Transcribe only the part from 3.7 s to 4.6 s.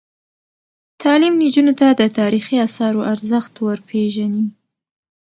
پېژني.